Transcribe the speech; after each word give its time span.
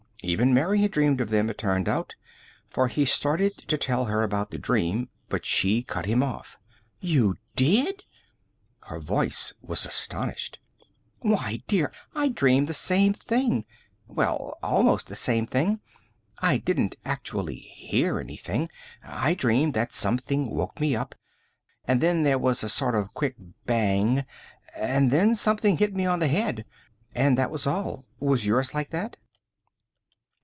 Even 0.23 0.53
Mary 0.53 0.81
had 0.81 0.91
dreamed 0.91 1.19
of 1.19 1.31
them, 1.31 1.49
it 1.49 1.57
turned 1.57 1.89
out, 1.89 2.13
for 2.69 2.89
he 2.89 3.05
started 3.05 3.57
to 3.57 3.75
tell 3.75 4.05
her 4.05 4.21
about 4.21 4.51
the 4.51 4.59
dream, 4.59 5.09
but 5.29 5.45
she 5.47 5.81
cut 5.81 6.05
him 6.05 6.21
off. 6.21 6.59
"You 6.99 7.37
did?" 7.55 8.03
Her 8.81 8.99
voice 8.99 9.55
was 9.63 9.83
astonished. 9.83 10.59
"Why, 11.21 11.57
dear, 11.67 11.91
I 12.13 12.29
dreamed 12.29 12.67
the 12.67 12.75
same 12.75 13.13
thing! 13.13 13.65
Well, 14.05 14.59
almost 14.61 15.07
the 15.07 15.15
same 15.15 15.47
thing. 15.47 15.79
I 16.37 16.59
didn't 16.59 16.97
actually 17.03 17.55
hear 17.55 18.19
anything. 18.19 18.69
I 19.03 19.33
dreamed 19.33 19.73
that 19.73 19.91
something 19.91 20.51
woke 20.55 20.79
me 20.79 20.95
up, 20.95 21.15
and 21.85 21.99
then 21.99 22.21
there 22.21 22.37
was 22.37 22.63
a 22.63 22.69
sort 22.69 22.93
of 22.93 23.11
quick 23.15 23.37
bang, 23.65 24.25
and 24.75 25.09
then 25.09 25.33
something 25.33 25.77
hit 25.77 25.95
me 25.95 26.05
on 26.05 26.19
the 26.19 26.27
head. 26.27 26.63
And 27.15 27.39
that 27.39 27.49
was 27.49 27.65
all. 27.65 28.05
Was 28.19 28.45
yours 28.45 28.75
like 28.75 28.91
that?" 28.91 29.17